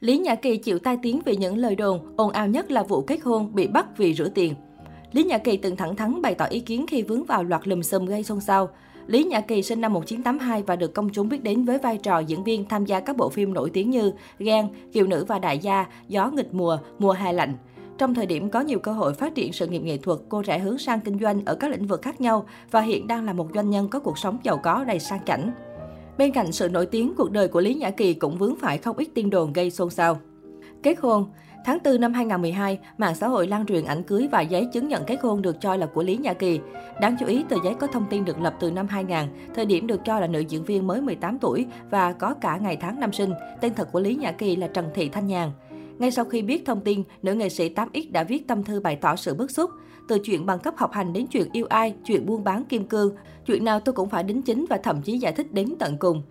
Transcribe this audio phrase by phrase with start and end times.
[0.00, 3.02] Lý Nhã Kỳ chịu tai tiếng vì những lời đồn, ồn ào nhất là vụ
[3.02, 4.54] kết hôn bị bắt vì rửa tiền.
[5.12, 7.82] Lý Nhã Kỳ từng thẳng thắn bày tỏ ý kiến khi vướng vào loạt lùm
[7.82, 8.68] xùm gây xôn xao.
[9.06, 12.18] Lý Nhã Kỳ sinh năm 1982 và được công chúng biết đến với vai trò
[12.18, 15.58] diễn viên tham gia các bộ phim nổi tiếng như Ghen, Kiều Nữ và Đại
[15.58, 17.54] gia, Gió nghịch mùa, Mùa hè lạnh.
[17.98, 20.58] Trong thời điểm có nhiều cơ hội phát triển sự nghiệp nghệ thuật, cô rẽ
[20.58, 23.48] hướng sang kinh doanh ở các lĩnh vực khác nhau và hiện đang là một
[23.54, 25.52] doanh nhân có cuộc sống giàu có đầy sang chảnh.
[26.18, 28.96] Bên cạnh sự nổi tiếng, cuộc đời của Lý Nhã Kỳ cũng vướng phải không
[28.96, 30.20] ít tin đồn gây xôn xao.
[30.82, 31.26] Kết hôn
[31.64, 35.04] Tháng 4 năm 2012, mạng xã hội lan truyền ảnh cưới và giấy chứng nhận
[35.04, 36.60] kết hôn được cho là của Lý Nhã Kỳ.
[37.00, 39.18] Đáng chú ý, tờ giấy có thông tin được lập từ năm 2000,
[39.54, 42.76] thời điểm được cho là nữ diễn viên mới 18 tuổi và có cả ngày
[42.76, 43.32] tháng năm sinh.
[43.60, 45.50] Tên thật của Lý Nhã Kỳ là Trần Thị Thanh Nhàn.
[45.98, 48.96] Ngay sau khi biết thông tin, nữ nghệ sĩ 8X đã viết tâm thư bày
[48.96, 49.70] tỏ sự bức xúc.
[50.08, 53.14] Từ chuyện bằng cấp học hành đến chuyện yêu ai, chuyện buôn bán kim cương,
[53.46, 56.22] chuyện nào tôi cũng phải đính chính và thậm chí giải thích đến tận cùng.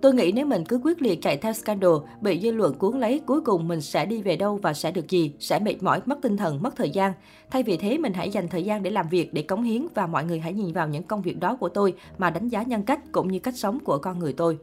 [0.00, 3.20] Tôi nghĩ nếu mình cứ quyết liệt chạy theo scandal, bị dư luận cuốn lấy,
[3.26, 6.18] cuối cùng mình sẽ đi về đâu và sẽ được gì, sẽ mệt mỏi, mất
[6.22, 7.12] tinh thần, mất thời gian.
[7.50, 10.06] Thay vì thế, mình hãy dành thời gian để làm việc, để cống hiến và
[10.06, 12.82] mọi người hãy nhìn vào những công việc đó của tôi mà đánh giá nhân
[12.82, 14.58] cách cũng như cách sống của con người tôi.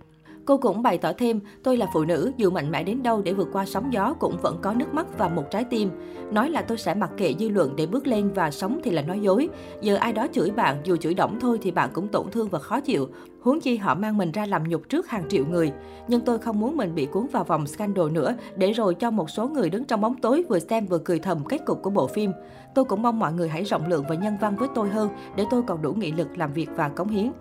[0.45, 3.33] Cô cũng bày tỏ thêm, tôi là phụ nữ, dù mạnh mẽ đến đâu để
[3.33, 5.89] vượt qua sóng gió cũng vẫn có nước mắt và một trái tim.
[6.31, 9.01] Nói là tôi sẽ mặc kệ dư luận để bước lên và sống thì là
[9.01, 9.49] nói dối.
[9.81, 12.59] Giờ ai đó chửi bạn, dù chửi động thôi thì bạn cũng tổn thương và
[12.59, 13.09] khó chịu.
[13.41, 15.71] Huống chi họ mang mình ra làm nhục trước hàng triệu người.
[16.07, 19.29] Nhưng tôi không muốn mình bị cuốn vào vòng scandal nữa, để rồi cho một
[19.29, 22.07] số người đứng trong bóng tối vừa xem vừa cười thầm kết cục của bộ
[22.07, 22.31] phim.
[22.75, 25.45] Tôi cũng mong mọi người hãy rộng lượng và nhân văn với tôi hơn, để
[25.49, 27.31] tôi còn đủ nghị lực làm việc và cống hiến.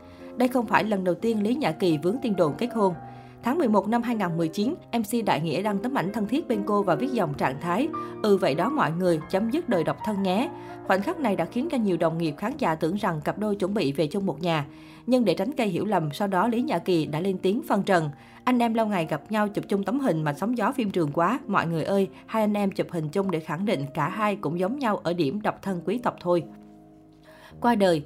[0.41, 2.95] Đây không phải lần đầu tiên Lý Nhã Kỳ vướng tin đồn kết hôn.
[3.43, 6.95] Tháng 11 năm 2019, MC Đại Nghĩa đăng tấm ảnh thân thiết bên cô và
[6.95, 7.89] viết dòng trạng thái
[8.23, 10.51] Ừ vậy đó mọi người, chấm dứt đời độc thân nhé.
[10.87, 13.57] Khoảnh khắc này đã khiến cho nhiều đồng nghiệp khán giả tưởng rằng cặp đôi
[13.57, 14.67] chuẩn bị về chung một nhà.
[15.07, 17.83] Nhưng để tránh gây hiểu lầm, sau đó Lý Nhã Kỳ đã lên tiếng phân
[17.83, 18.11] trần.
[18.45, 21.13] Anh em lâu ngày gặp nhau chụp chung tấm hình mà sóng gió phim trường
[21.13, 21.41] quá.
[21.47, 24.59] Mọi người ơi, hai anh em chụp hình chung để khẳng định cả hai cũng
[24.59, 26.43] giống nhau ở điểm độc thân quý tộc thôi.
[27.61, 28.03] Qua đời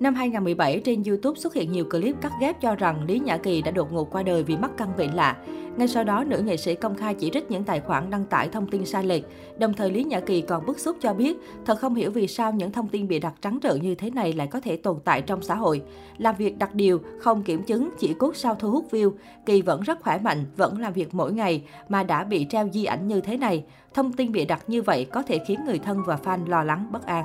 [0.00, 3.62] Năm 2017, trên YouTube xuất hiện nhiều clip cắt ghép cho rằng Lý Nhã Kỳ
[3.62, 5.36] đã đột ngột qua đời vì mắc căn bệnh lạ.
[5.76, 8.48] Ngay sau đó, nữ nghệ sĩ công khai chỉ trích những tài khoản đăng tải
[8.48, 9.22] thông tin sai lệch.
[9.58, 12.52] Đồng thời, Lý Nhã Kỳ còn bức xúc cho biết, thật không hiểu vì sao
[12.52, 15.22] những thông tin bị đặt trắng trợn như thế này lại có thể tồn tại
[15.22, 15.82] trong xã hội.
[16.18, 19.12] Làm việc đặt điều, không kiểm chứng, chỉ cốt sao thu hút view.
[19.46, 22.84] Kỳ vẫn rất khỏe mạnh, vẫn làm việc mỗi ngày, mà đã bị treo di
[22.84, 23.64] ảnh như thế này.
[23.94, 26.88] Thông tin bị đặt như vậy có thể khiến người thân và fan lo lắng,
[26.92, 27.24] bất an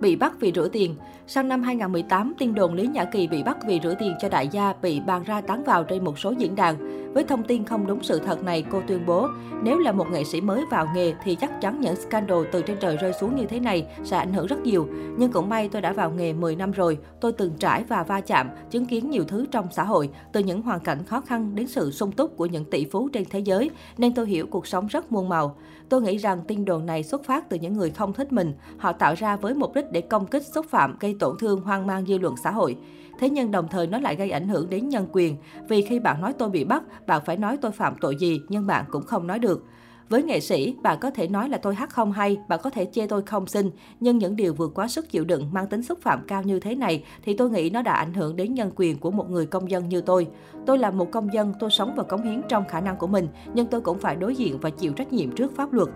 [0.00, 0.94] bị bắt vì rửa tiền.
[1.26, 4.48] Sang năm 2018, tin đồn Lý Nhã Kỳ bị bắt vì rửa tiền cho đại
[4.48, 6.98] gia bị bàn ra tán vào trên một số diễn đàn.
[7.14, 9.28] Với thông tin không đúng sự thật này, cô tuyên bố,
[9.62, 12.76] nếu là một nghệ sĩ mới vào nghề thì chắc chắn những scandal từ trên
[12.80, 14.88] trời rơi xuống như thế này sẽ ảnh hưởng rất nhiều.
[15.18, 18.20] Nhưng cũng may tôi đã vào nghề 10 năm rồi, tôi từng trải và va
[18.20, 21.66] chạm, chứng kiến nhiều thứ trong xã hội, từ những hoàn cảnh khó khăn đến
[21.66, 24.86] sự sung túc của những tỷ phú trên thế giới, nên tôi hiểu cuộc sống
[24.86, 25.56] rất muôn màu.
[25.88, 28.92] Tôi nghĩ rằng tin đồn này xuất phát từ những người không thích mình, họ
[28.92, 32.06] tạo ra với mục đích để công kích, xúc phạm, gây tổn thương, hoang mang
[32.06, 32.76] dư luận xã hội.
[33.18, 35.36] Thế nhưng đồng thời nó lại gây ảnh hưởng đến nhân quyền,
[35.68, 38.66] vì khi bạn nói tôi bị bắt, bạn phải nói tôi phạm tội gì, nhưng
[38.66, 39.64] bạn cũng không nói được.
[40.08, 42.84] Với nghệ sĩ, bạn có thể nói là tôi hát không hay, bạn có thể
[42.92, 43.70] chê tôi không xinh,
[44.00, 46.74] nhưng những điều vượt quá sức chịu đựng mang tính xúc phạm cao như thế
[46.74, 49.70] này thì tôi nghĩ nó đã ảnh hưởng đến nhân quyền của một người công
[49.70, 50.26] dân như tôi.
[50.66, 53.28] Tôi là một công dân, tôi sống và cống hiến trong khả năng của mình,
[53.54, 55.88] nhưng tôi cũng phải đối diện và chịu trách nhiệm trước pháp luật.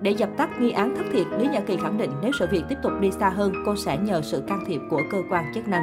[0.00, 2.62] Để dập tắt nghi án thất thiệt, Lý Nhã Kỳ khẳng định nếu sự việc
[2.68, 5.68] tiếp tục đi xa hơn, cô sẽ nhờ sự can thiệp của cơ quan chức
[5.68, 5.82] năng.